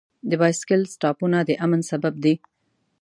[0.29, 2.35] د بایسکل سټاپونه د امن سبب دی.